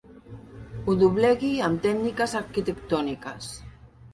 Ho 0.85 0.95
doblegui 1.03 1.51
amb 1.67 1.83
tècniques 1.85 2.33
arquitectòniques. 2.43 3.53